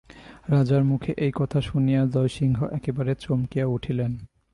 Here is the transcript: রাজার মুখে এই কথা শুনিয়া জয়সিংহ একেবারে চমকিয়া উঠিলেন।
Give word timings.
রাজার 0.49 0.83
মুখে 0.83 1.11
এই 1.17 1.31
কথা 1.35 1.59
শুনিয়া 1.61 2.01
জয়সিংহ 2.05 2.59
একেবারে 2.71 3.11
চমকিয়া 3.15 3.65
উঠিলেন। 3.65 4.11